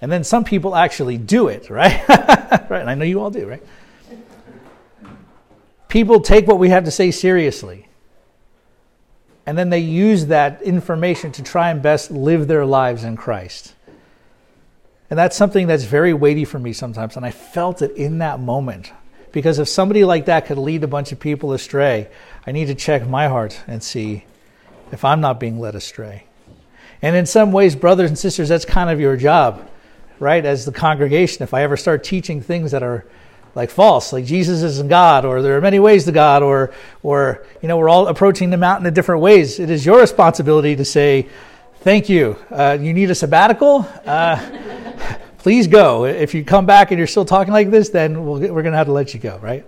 And 0.00 0.10
then 0.10 0.24
some 0.24 0.44
people 0.44 0.74
actually 0.74 1.18
do 1.18 1.48
it 1.48 1.68
right? 1.68 2.02
Right 2.68 2.80
and 2.80 2.90
i 2.90 2.94
know 2.94 3.04
you 3.04 3.20
all 3.20 3.30
do 3.30 3.48
right? 3.48 3.62
People 5.88 6.20
take 6.20 6.46
what 6.46 6.58
we 6.58 6.68
have 6.68 6.84
to 6.84 6.90
say 6.90 7.10
seriously. 7.10 7.88
And 9.44 9.58
then 9.58 9.70
they 9.70 9.80
use 9.80 10.26
that 10.26 10.62
information 10.62 11.32
to 11.32 11.42
try 11.42 11.70
and 11.70 11.82
best 11.82 12.12
live 12.12 12.46
their 12.46 12.64
lives 12.64 13.02
in 13.02 13.16
christ 13.16 13.74
and 15.10 15.18
that's 15.18 15.36
something 15.36 15.66
that's 15.66 15.84
very 15.84 16.14
weighty 16.14 16.44
for 16.44 16.58
me 16.58 16.72
sometimes 16.72 17.16
and 17.16 17.26
i 17.26 17.30
felt 17.30 17.82
it 17.82 17.90
in 17.92 18.18
that 18.18 18.40
moment 18.40 18.92
because 19.32 19.58
if 19.58 19.68
somebody 19.68 20.04
like 20.04 20.26
that 20.26 20.46
could 20.46 20.58
lead 20.58 20.82
a 20.82 20.88
bunch 20.88 21.12
of 21.12 21.20
people 21.20 21.52
astray 21.52 22.08
i 22.46 22.52
need 22.52 22.66
to 22.66 22.74
check 22.74 23.06
my 23.06 23.28
heart 23.28 23.60
and 23.66 23.82
see 23.82 24.24
if 24.92 25.04
I'm 25.04 25.20
not 25.20 25.40
being 25.40 25.60
led 25.60 25.74
astray. 25.74 26.24
And 27.02 27.16
in 27.16 27.26
some 27.26 27.52
ways, 27.52 27.76
brothers 27.76 28.10
and 28.10 28.18
sisters, 28.18 28.48
that's 28.48 28.64
kind 28.64 28.90
of 28.90 29.00
your 29.00 29.16
job, 29.16 29.68
right? 30.18 30.44
As 30.44 30.64
the 30.64 30.72
congregation, 30.72 31.42
if 31.42 31.54
I 31.54 31.62
ever 31.62 31.76
start 31.76 32.04
teaching 32.04 32.42
things 32.42 32.72
that 32.72 32.82
are 32.82 33.06
like 33.54 33.70
false, 33.70 34.12
like 34.12 34.26
Jesus 34.26 34.62
isn't 34.62 34.88
God, 34.88 35.24
or 35.24 35.42
there 35.42 35.56
are 35.56 35.60
many 35.60 35.78
ways 35.78 36.04
to 36.04 36.12
God, 36.12 36.42
or, 36.42 36.72
or 37.02 37.44
you 37.62 37.68
know, 37.68 37.78
we're 37.78 37.88
all 37.88 38.06
approaching 38.06 38.50
the 38.50 38.56
mountain 38.56 38.86
in 38.86 38.94
different 38.94 39.22
ways. 39.22 39.58
It 39.58 39.70
is 39.70 39.84
your 39.84 40.00
responsibility 40.00 40.76
to 40.76 40.84
say, 40.84 41.28
"Thank 41.80 42.08
you. 42.08 42.36
Uh, 42.50 42.78
you 42.80 42.92
need 42.92 43.10
a 43.10 43.14
sabbatical. 43.14 43.88
Uh, 44.06 44.36
please 45.40 45.66
go. 45.66 46.04
If 46.04 46.34
you 46.34 46.44
come 46.44 46.64
back 46.64 46.90
and 46.90 46.98
you're 46.98 47.06
still 47.06 47.24
talking 47.24 47.52
like 47.52 47.70
this, 47.70 47.88
then 47.88 48.24
we 48.24 48.40
we 48.40 48.46
are 48.48 48.62
going 48.62 48.72
to 48.72 48.78
have 48.78 48.86
to 48.86 48.92
let 48.92 49.12
you 49.12 49.20
go, 49.20 49.38
right?" 49.38 49.66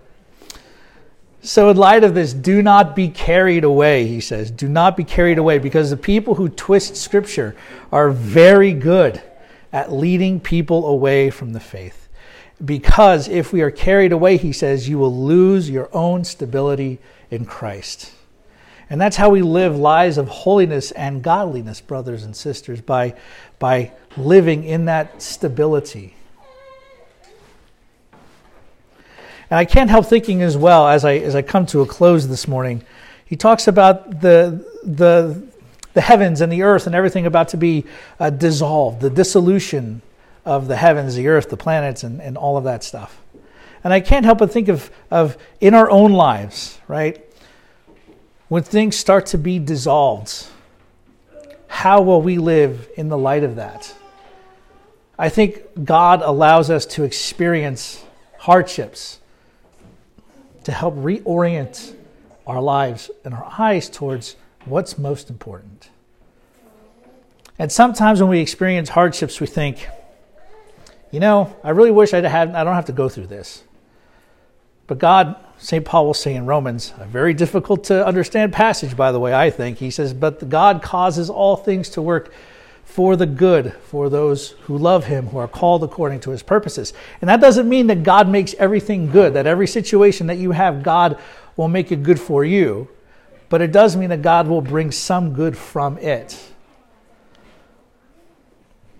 So, 1.44 1.70
in 1.70 1.76
light 1.76 2.04
of 2.04 2.14
this, 2.14 2.32
do 2.32 2.62
not 2.62 2.94
be 2.94 3.08
carried 3.08 3.64
away, 3.64 4.06
he 4.06 4.20
says. 4.20 4.48
Do 4.52 4.68
not 4.68 4.96
be 4.96 5.02
carried 5.02 5.38
away 5.38 5.58
because 5.58 5.90
the 5.90 5.96
people 5.96 6.36
who 6.36 6.48
twist 6.48 6.94
scripture 6.94 7.56
are 7.90 8.10
very 8.10 8.72
good 8.72 9.20
at 9.72 9.90
leading 9.90 10.38
people 10.38 10.86
away 10.86 11.30
from 11.30 11.52
the 11.52 11.58
faith. 11.58 12.08
Because 12.64 13.26
if 13.26 13.52
we 13.52 13.60
are 13.60 13.72
carried 13.72 14.12
away, 14.12 14.36
he 14.36 14.52
says, 14.52 14.88
you 14.88 14.98
will 14.98 15.24
lose 15.24 15.68
your 15.68 15.88
own 15.92 16.22
stability 16.22 17.00
in 17.28 17.44
Christ. 17.44 18.12
And 18.92 19.00
that's 19.00 19.16
how 19.16 19.30
we 19.30 19.40
live 19.40 19.74
lives 19.78 20.18
of 20.18 20.28
holiness 20.28 20.90
and 20.90 21.22
godliness, 21.22 21.80
brothers 21.80 22.24
and 22.24 22.36
sisters, 22.36 22.82
by, 22.82 23.14
by 23.58 23.92
living 24.18 24.64
in 24.64 24.84
that 24.84 25.22
stability. 25.22 26.14
And 29.48 29.58
I 29.58 29.64
can't 29.64 29.88
help 29.88 30.04
thinking 30.04 30.42
as 30.42 30.58
well 30.58 30.86
as 30.86 31.06
I 31.06 31.14
as 31.14 31.34
I 31.34 31.40
come 31.40 31.64
to 31.66 31.80
a 31.80 31.86
close 31.86 32.28
this 32.28 32.46
morning. 32.46 32.84
He 33.24 33.34
talks 33.34 33.66
about 33.66 34.20
the 34.20 34.62
the 34.84 35.42
the 35.94 36.02
heavens 36.02 36.42
and 36.42 36.52
the 36.52 36.60
earth 36.60 36.86
and 36.86 36.94
everything 36.94 37.24
about 37.24 37.48
to 37.48 37.56
be 37.56 37.86
uh, 38.20 38.28
dissolved, 38.28 39.00
the 39.00 39.08
dissolution 39.08 40.02
of 40.44 40.68
the 40.68 40.76
heavens, 40.76 41.14
the 41.14 41.28
earth, 41.28 41.48
the 41.48 41.56
planets, 41.56 42.04
and, 42.04 42.20
and 42.20 42.36
all 42.36 42.58
of 42.58 42.64
that 42.64 42.84
stuff. 42.84 43.22
And 43.84 43.90
I 43.94 44.00
can't 44.00 44.26
help 44.26 44.36
but 44.36 44.52
think 44.52 44.68
of, 44.68 44.90
of 45.10 45.38
in 45.62 45.72
our 45.72 45.90
own 45.90 46.12
lives, 46.12 46.78
right? 46.88 47.26
When 48.52 48.62
things 48.62 48.96
start 48.96 49.24
to 49.28 49.38
be 49.38 49.58
dissolved, 49.58 50.46
how 51.68 52.02
will 52.02 52.20
we 52.20 52.36
live 52.36 52.86
in 52.98 53.08
the 53.08 53.16
light 53.16 53.44
of 53.44 53.56
that? 53.56 53.94
I 55.18 55.30
think 55.30 55.62
God 55.82 56.20
allows 56.20 56.68
us 56.68 56.84
to 56.84 57.04
experience 57.04 58.04
hardships 58.40 59.20
to 60.64 60.72
help 60.72 60.94
reorient 60.96 61.94
our 62.46 62.60
lives 62.60 63.10
and 63.24 63.32
our 63.32 63.50
eyes 63.58 63.88
towards 63.88 64.36
what's 64.66 64.98
most 64.98 65.30
important. 65.30 65.88
And 67.58 67.72
sometimes 67.72 68.20
when 68.20 68.28
we 68.28 68.40
experience 68.40 68.90
hardships, 68.90 69.40
we 69.40 69.46
think, 69.46 69.88
you 71.10 71.20
know, 71.20 71.56
I 71.64 71.70
really 71.70 71.90
wish 71.90 72.12
I'd 72.12 72.24
had, 72.24 72.54
I 72.54 72.64
don't 72.64 72.74
have 72.74 72.84
to 72.84 72.92
go 72.92 73.08
through 73.08 73.28
this. 73.28 73.64
But 74.86 74.98
God, 74.98 75.36
St. 75.62 75.84
Paul 75.84 76.06
will 76.06 76.14
say 76.14 76.34
in 76.34 76.44
Romans, 76.44 76.92
a 76.98 77.04
very 77.04 77.32
difficult 77.32 77.84
to 77.84 78.04
understand 78.04 78.52
passage, 78.52 78.96
by 78.96 79.12
the 79.12 79.20
way, 79.20 79.32
I 79.32 79.48
think. 79.48 79.78
He 79.78 79.92
says, 79.92 80.12
But 80.12 80.48
God 80.48 80.82
causes 80.82 81.30
all 81.30 81.54
things 81.54 81.88
to 81.90 82.02
work 82.02 82.34
for 82.84 83.14
the 83.14 83.26
good 83.26 83.72
for 83.84 84.10
those 84.10 84.50
who 84.62 84.76
love 84.76 85.04
him, 85.04 85.28
who 85.28 85.38
are 85.38 85.46
called 85.46 85.84
according 85.84 86.18
to 86.18 86.30
his 86.30 86.42
purposes. 86.42 86.92
And 87.20 87.30
that 87.30 87.40
doesn't 87.40 87.68
mean 87.68 87.86
that 87.86 88.02
God 88.02 88.28
makes 88.28 88.54
everything 88.54 89.08
good, 89.08 89.34
that 89.34 89.46
every 89.46 89.68
situation 89.68 90.26
that 90.26 90.38
you 90.38 90.50
have, 90.50 90.82
God 90.82 91.16
will 91.56 91.68
make 91.68 91.92
it 91.92 92.02
good 92.02 92.18
for 92.18 92.44
you. 92.44 92.88
But 93.48 93.62
it 93.62 93.70
does 93.70 93.96
mean 93.96 94.10
that 94.10 94.20
God 94.20 94.48
will 94.48 94.62
bring 94.62 94.90
some 94.90 95.32
good 95.32 95.56
from 95.56 95.96
it. 95.98 96.42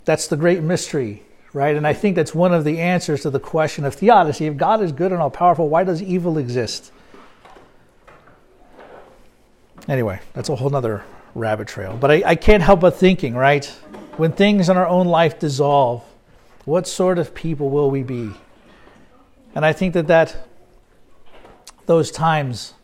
That's 0.05 0.29
the 0.29 0.37
great 0.37 0.63
mystery, 0.63 1.25
right? 1.53 1.77
And 1.77 1.87
I 1.87 1.93
think 1.93 2.17
that's 2.17 2.35
one 2.35 2.55
of 2.55 2.65
the 2.65 2.81
answers 2.81 3.23
to 3.23 3.31
the 3.31 3.41
question 3.41 3.85
of 3.85 3.95
theodicy. 3.95 4.47
If 4.47 4.57
God 4.57 4.83
is 4.83 4.93
good 4.93 5.13
and 5.13 5.21
all 5.21 5.31
powerful, 5.31 5.69
why 5.69 5.85
does 5.85 6.03
evil 6.03 6.39
exist? 6.39 6.93
Anyway, 9.89 10.21
that's 10.33 10.49
a 10.49 10.57
whole 10.57 10.75
other 10.75 11.05
rabbit 11.35 11.69
trail. 11.69 11.97
But 11.97 12.11
I, 12.11 12.23
I 12.27 12.35
can't 12.37 12.63
help 12.63 12.81
but 12.81 12.97
thinking, 12.97 13.35
right? 13.35 13.67
When 14.17 14.33
things 14.33 14.69
in 14.69 14.77
our 14.77 14.87
own 14.87 15.07
life 15.07 15.39
dissolve, 15.39 16.05
what 16.65 16.87
sort 16.87 17.19
of 17.19 17.35
people 17.35 17.71
will 17.71 17.91
we 17.91 18.03
be? 18.03 18.31
And 19.55 19.65
I 19.67 19.73
think 19.73 19.95
that 19.95 20.07
that 20.07 20.37
those 21.87 22.11
times 22.11 22.75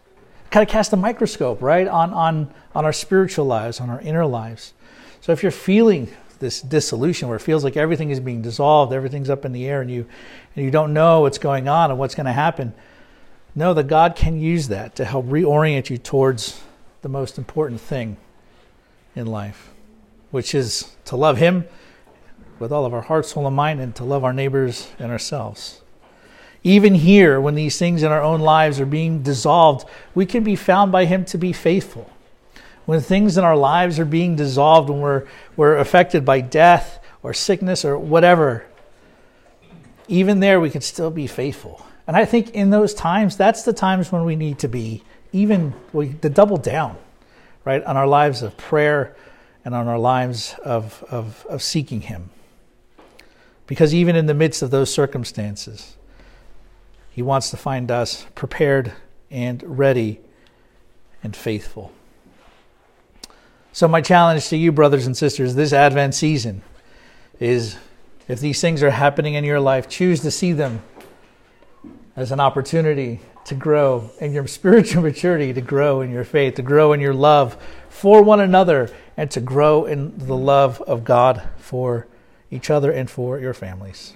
kind 0.51 0.67
of 0.67 0.71
cast 0.71 0.93
a 0.93 0.97
microscope, 0.97 1.63
right, 1.63 1.87
on, 1.87 2.13
on, 2.13 2.53
on 2.75 2.85
our 2.85 2.93
spiritual 2.93 3.47
lives, 3.47 3.81
on 3.81 3.91
our 3.91 4.01
inner 4.01 4.27
lives. 4.27 4.73
So 5.21 5.33
if 5.33 5.43
you're 5.43 5.53
feeling 5.53 6.09
this 6.39 6.61
dissolution 6.61 7.29
where 7.29 7.37
it 7.37 7.41
feels 7.41 7.65
like 7.65 7.77
everything 7.77 8.11
is 8.11 8.21
being 8.21 8.43
dissolved, 8.43 8.93
everything's 8.93 9.31
up 9.31 9.45
in 9.45 9.53
the 9.53 9.67
air, 9.67 9.81
and 9.81 9.91
you 9.91 10.07
and 10.55 10.65
you 10.65 10.71
don't 10.71 10.93
know 10.93 11.21
what's 11.21 11.39
going 11.39 11.69
on 11.69 11.91
and 11.91 11.99
what's 11.99 12.15
going 12.15 12.27
to 12.27 12.33
happen, 12.33 12.75
know 13.55 13.75
that 13.75 13.85
God 13.85 14.17
can 14.17 14.41
use 14.41 14.69
that 14.69 14.95
to 14.97 15.05
help 15.05 15.27
reorient 15.27 15.91
you 15.91 15.99
towards 15.99 16.63
the 17.03 17.09
most 17.09 17.39
important 17.39 17.81
thing 17.81 18.17
in 19.15 19.27
life, 19.27 19.71
which 20.31 20.55
is 20.55 20.95
to 21.05 21.17
love 21.17 21.39
Him 21.39 21.67
with 22.59 22.73
all 22.73 22.85
of 22.85 22.93
our 22.93 23.03
heart, 23.03 23.27
soul, 23.27 23.47
and 23.47 23.57
mind, 23.57 23.81
and 23.81 23.95
to 23.97 24.05
love 24.05 24.25
our 24.25 24.33
neighbors 24.33 24.91
and 24.99 25.11
ourselves. 25.11 25.81
Even 26.65 26.95
here, 26.95 27.41
when 27.41 27.55
these 27.55 27.79
things 27.79 28.03
in 28.03 28.11
our 28.11 28.23
own 28.23 28.41
lives 28.41 28.81
are 28.81 28.87
being 28.87 29.23
dissolved, 29.23 29.89
we 30.15 30.27
can 30.27 30.43
be 30.43 30.57
found 30.57 30.91
by 30.91 31.05
Him 31.05 31.25
to 31.27 31.39
be 31.39 31.53
faithful. 31.53 32.11
When 32.89 33.03
things 33.03 33.37
in 33.37 33.45
our 33.45 33.55
lives 33.55 33.99
are 33.99 34.07
being 34.07 34.35
dissolved, 34.35 34.89
when 34.89 35.03
we're, 35.03 35.27
we're 35.59 35.77
affected 35.77 36.25
by 36.25 36.41
death 36.41 37.05
or 37.23 37.35
sickness 37.35 37.85
or 37.85 37.99
whatever, 37.99 38.65
even 40.09 40.41
there 40.41 40.59
we 40.59 40.71
can 40.71 40.81
still 40.81 41.11
be 41.11 41.27
faithful. 41.27 41.85
And 42.07 42.17
I 42.17 42.25
think 42.25 42.53
in 42.53 42.71
those 42.71 42.95
times, 42.95 43.37
that's 43.37 43.65
the 43.65 43.75
times 43.75 44.11
when 44.11 44.25
we 44.25 44.37
need 44.37 44.61
to 44.61 44.69
be 44.69 45.03
even 45.33 45.75
well, 45.93 46.09
to 46.23 46.31
double 46.31 46.57
down 46.57 46.97
right, 47.63 47.85
on 47.85 47.99
our 47.99 48.07
lives 48.07 48.41
of 48.41 48.57
prayer 48.57 49.15
and 49.67 49.75
on 49.75 49.87
our 49.87 49.99
lives 49.99 50.55
of, 50.65 51.05
of, 51.11 51.45
of 51.47 51.63
seeking 51.63 52.01
Him. 52.01 52.31
Because 53.67 53.95
even 53.95 54.17
in 54.17 54.25
the 54.25 54.33
midst 54.33 54.63
of 54.63 54.71
those 54.71 54.91
circumstances, 54.91 55.99
He 57.11 57.21
wants 57.21 57.51
to 57.51 57.59
find 57.59 57.91
us 57.91 58.25
prepared 58.35 58.95
and 59.31 59.79
ready 59.79 60.21
and 61.23 61.37
faithful. 61.37 61.93
So, 63.73 63.87
my 63.87 64.01
challenge 64.01 64.49
to 64.49 64.57
you, 64.57 64.73
brothers 64.73 65.07
and 65.07 65.17
sisters, 65.17 65.55
this 65.55 65.73
Advent 65.73 66.15
season 66.15 66.63
is 67.39 67.77
if 68.27 68.41
these 68.41 68.61
things 68.61 68.83
are 68.83 68.91
happening 68.91 69.35
in 69.35 69.45
your 69.45 69.61
life, 69.61 69.89
choose 69.89 70.21
to 70.21 70.31
see 70.31 70.53
them 70.53 70.83
as 72.17 72.33
an 72.33 72.41
opportunity 72.41 73.21
to 73.45 73.55
grow 73.55 74.11
in 74.21 74.33
your 74.33 74.47
spiritual 74.59 75.03
maturity, 75.03 75.53
to 75.53 75.61
grow 75.61 76.01
in 76.01 76.11
your 76.11 76.25
faith, 76.25 76.55
to 76.55 76.63
grow 76.63 76.93
in 76.93 77.01
your 77.01 77.15
love 77.15 77.57
for 77.89 78.23
one 78.23 78.41
another, 78.41 78.91
and 79.17 79.31
to 79.31 79.41
grow 79.41 79.85
in 79.85 80.17
the 80.19 80.37
love 80.37 80.81
of 80.83 81.05
God 81.05 81.49
for 81.57 82.07
each 82.51 82.71
other 82.71 82.91
and 82.91 83.11
for 83.11 83.39
your 83.39 83.55
families. 83.55 84.15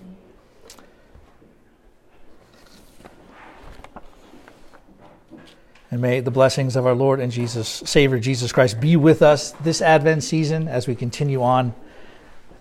And 5.92 6.00
may 6.00 6.20
the 6.20 6.30
blessings 6.30 6.74
of 6.74 6.86
our 6.86 6.94
Lord 6.94 7.20
and 7.20 7.30
Jesus, 7.30 7.68
Savior 7.68 8.18
Jesus 8.18 8.50
Christ, 8.50 8.80
be 8.80 8.96
with 8.96 9.20
us 9.20 9.52
this 9.60 9.82
Advent 9.82 10.24
season 10.24 10.66
as 10.66 10.88
we 10.88 10.94
continue 10.94 11.42
on 11.42 11.74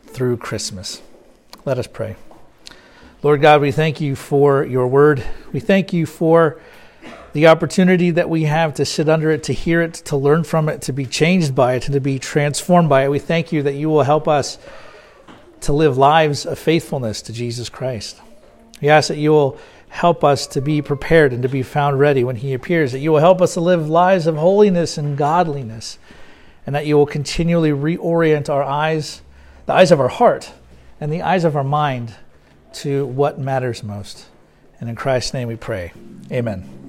through 0.05 0.35
Christmas. 0.35 1.01
Let 1.63 1.77
us 1.77 1.87
pray. 1.87 2.17
Lord 3.23 3.39
God, 3.39 3.61
we 3.61 3.71
thank 3.71 4.01
you 4.01 4.17
for 4.17 4.65
your 4.65 4.85
word. 4.85 5.23
We 5.53 5.61
thank 5.61 5.93
you 5.93 6.05
for 6.05 6.59
the 7.31 7.47
opportunity 7.47 8.11
that 8.11 8.29
we 8.29 8.43
have 8.43 8.73
to 8.73 8.83
sit 8.83 9.07
under 9.07 9.31
it, 9.31 9.43
to 9.43 9.53
hear 9.53 9.81
it, 9.81 9.93
to 9.93 10.17
learn 10.17 10.43
from 10.43 10.67
it, 10.67 10.81
to 10.81 10.91
be 10.91 11.05
changed 11.05 11.55
by 11.55 11.75
it, 11.75 11.85
and 11.85 11.93
to 11.93 12.01
be 12.01 12.19
transformed 12.19 12.89
by 12.89 13.05
it. 13.05 13.11
We 13.11 13.19
thank 13.19 13.53
you 13.53 13.63
that 13.63 13.75
you 13.75 13.89
will 13.89 14.03
help 14.03 14.27
us 14.27 14.57
to 15.61 15.71
live 15.71 15.97
lives 15.97 16.45
of 16.45 16.59
faithfulness 16.59 17.21
to 17.21 17.31
Jesus 17.31 17.69
Christ. 17.69 18.19
We 18.81 18.89
ask 18.89 19.07
that 19.07 19.17
you 19.17 19.31
will 19.31 19.57
help 19.91 20.23
us 20.23 20.47
to 20.47 20.61
be 20.61 20.81
prepared 20.81 21.33
and 21.33 21.43
to 21.43 21.49
be 21.49 21.61
found 21.61 21.99
ready 21.99 22.23
when 22.23 22.37
He 22.37 22.53
appears, 22.53 22.93
that 22.93 22.99
you 22.99 23.11
will 23.11 23.19
help 23.19 23.41
us 23.41 23.53
to 23.53 23.61
live 23.61 23.89
lives 23.89 24.25
of 24.25 24.37
holiness 24.37 24.97
and 24.97 25.17
godliness, 25.17 25.99
and 26.65 26.73
that 26.73 26.85
you 26.85 26.95
will 26.97 27.05
continually 27.05 27.71
reorient 27.71 28.49
our 28.49 28.63
eyes, 28.63 29.21
the 29.65 29.73
eyes 29.73 29.91
of 29.91 29.99
our 29.99 30.07
heart, 30.07 30.53
and 31.01 31.11
the 31.11 31.21
eyes 31.21 31.43
of 31.43 31.57
our 31.57 31.63
mind 31.63 32.15
to 32.73 33.05
what 33.05 33.37
matters 33.37 33.83
most. 33.83 34.27
And 34.79 34.89
in 34.89 34.95
Christ's 34.95 35.33
name 35.33 35.49
we 35.49 35.57
pray. 35.57 35.91
Amen. 36.31 36.80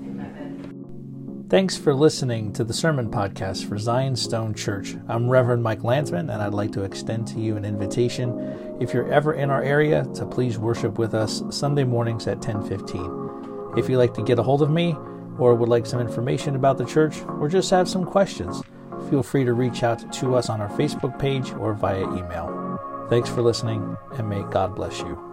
Thanks 1.53 1.77
for 1.77 1.93
listening 1.93 2.51
to 2.55 2.65
the 2.65 2.73
Sermon 2.73 3.11
Podcast 3.11 3.69
for 3.69 3.77
Zion 3.77 4.17
Stone 4.17 4.55
Church. 4.55 4.97
I'm 5.07 5.29
Reverend 5.29 5.63
Mike 5.63 5.85
Landsman, 5.85 6.31
and 6.31 6.41
I'd 6.41 6.55
like 6.55 6.73
to 6.73 6.85
extend 6.85 7.27
to 7.27 7.41
you 7.41 7.59
an 7.59 7.67
invitation, 7.67 8.79
if 8.81 8.95
you're 8.95 9.13
ever 9.13 9.35
in 9.35 9.51
our 9.51 9.63
area, 9.63 10.07
to 10.15 10.25
please 10.25 10.57
worship 10.57 10.99
with 10.99 11.13
us 11.13 11.43
Sunday 11.51 11.85
mornings 11.85 12.27
at 12.27 12.41
10:15. 12.41 13.77
If 13.77 13.91
you'd 13.91 13.99
like 13.99 14.15
to 14.15 14.23
get 14.23 14.39
a 14.39 14.43
hold 14.43 14.63
of 14.63 14.71
me, 14.71 14.97
or 15.39 15.55
would 15.55 15.69
like 15.69 15.85
some 15.85 16.01
information 16.01 16.57
about 16.57 16.79
the 16.79 16.87
church, 16.87 17.23
or 17.39 17.51
just 17.51 17.71
have 17.71 17.87
some 17.87 18.07
questions, 18.07 18.63
feel 19.11 19.23
free 19.23 19.45
to 19.45 19.53
reach 19.53 19.83
out 19.83 20.11
to 20.11 20.35
us 20.35 20.49
on 20.49 20.63
our 20.63 20.71
Facebook 20.71 21.19
page 21.19 21.53
or 21.61 21.75
via 21.75 22.01
email. 22.17 22.79
Thanks 23.11 23.29
for 23.29 23.43
listening, 23.43 23.95
and 24.17 24.27
may 24.27 24.43
God 24.45 24.75
bless 24.75 25.01
you. 25.01 25.32